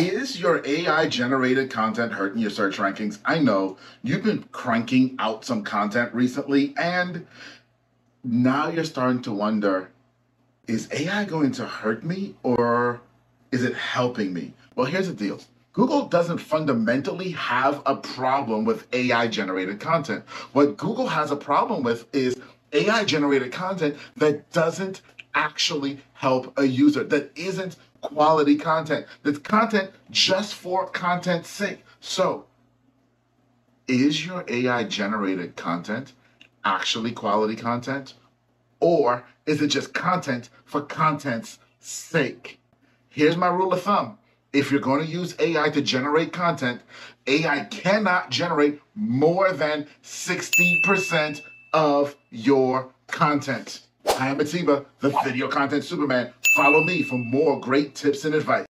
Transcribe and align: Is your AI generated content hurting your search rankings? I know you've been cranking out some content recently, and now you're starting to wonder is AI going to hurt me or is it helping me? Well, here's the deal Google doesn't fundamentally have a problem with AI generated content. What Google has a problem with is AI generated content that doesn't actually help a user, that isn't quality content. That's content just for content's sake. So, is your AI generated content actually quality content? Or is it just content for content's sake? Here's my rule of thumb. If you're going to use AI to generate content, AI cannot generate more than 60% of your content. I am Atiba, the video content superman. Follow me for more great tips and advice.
Is 0.00 0.40
your 0.40 0.66
AI 0.66 1.08
generated 1.08 1.70
content 1.70 2.12
hurting 2.12 2.40
your 2.40 2.50
search 2.50 2.78
rankings? 2.78 3.18
I 3.22 3.38
know 3.38 3.76
you've 4.02 4.22
been 4.22 4.44
cranking 4.50 5.14
out 5.18 5.44
some 5.44 5.62
content 5.62 6.14
recently, 6.14 6.72
and 6.78 7.26
now 8.24 8.70
you're 8.70 8.84
starting 8.84 9.20
to 9.22 9.32
wonder 9.32 9.90
is 10.66 10.88
AI 10.90 11.24
going 11.26 11.52
to 11.52 11.66
hurt 11.66 12.02
me 12.02 12.34
or 12.42 13.02
is 13.52 13.62
it 13.62 13.74
helping 13.74 14.32
me? 14.32 14.54
Well, 14.74 14.86
here's 14.86 15.08
the 15.08 15.12
deal 15.12 15.38
Google 15.74 16.06
doesn't 16.08 16.38
fundamentally 16.38 17.32
have 17.32 17.82
a 17.84 17.96
problem 17.96 18.64
with 18.64 18.86
AI 18.94 19.26
generated 19.26 19.80
content. 19.80 20.24
What 20.54 20.78
Google 20.78 21.08
has 21.08 21.30
a 21.30 21.36
problem 21.36 21.82
with 21.82 22.06
is 22.14 22.40
AI 22.72 23.04
generated 23.04 23.52
content 23.52 23.96
that 24.16 24.50
doesn't 24.50 25.02
actually 25.34 26.00
help 26.14 26.58
a 26.58 26.64
user, 26.64 27.04
that 27.04 27.30
isn't 27.36 27.76
quality 28.00 28.56
content. 28.56 29.06
That's 29.22 29.38
content 29.38 29.90
just 30.10 30.54
for 30.54 30.88
content's 30.88 31.48
sake. 31.48 31.84
So, 32.00 32.46
is 33.86 34.24
your 34.24 34.44
AI 34.48 34.84
generated 34.84 35.56
content 35.56 36.12
actually 36.64 37.12
quality 37.12 37.56
content? 37.56 38.14
Or 38.80 39.24
is 39.46 39.60
it 39.60 39.68
just 39.68 39.92
content 39.92 40.48
for 40.64 40.80
content's 40.80 41.58
sake? 41.78 42.60
Here's 43.08 43.36
my 43.36 43.48
rule 43.48 43.72
of 43.72 43.82
thumb. 43.82 44.18
If 44.52 44.70
you're 44.70 44.80
going 44.80 45.04
to 45.04 45.10
use 45.10 45.36
AI 45.38 45.70
to 45.70 45.82
generate 45.82 46.32
content, 46.32 46.80
AI 47.26 47.64
cannot 47.64 48.30
generate 48.30 48.80
more 48.94 49.52
than 49.52 49.86
60% 50.02 51.40
of 51.72 52.16
your 52.30 52.92
content. 53.06 53.82
I 54.06 54.28
am 54.28 54.40
Atiba, 54.40 54.84
the 55.00 55.10
video 55.24 55.48
content 55.48 55.84
superman. 55.84 56.32
Follow 56.56 56.82
me 56.84 57.02
for 57.02 57.18
more 57.18 57.60
great 57.60 57.94
tips 57.94 58.24
and 58.24 58.34
advice. 58.34 58.66